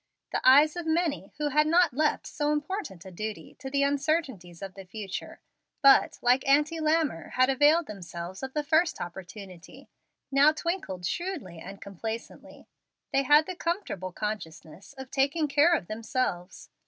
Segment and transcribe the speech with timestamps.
[0.31, 4.63] The eyes of many who had not left so important a duty to the uncertainties
[4.63, 5.41] of the future,
[5.83, 9.89] but, like Auntie Lammer, had availed themselves of the first opportunity,
[10.31, 12.67] now twinkled shrewdly and complacently.
[13.13, 16.71] They had the comfortable consciousness of taking care of themselves.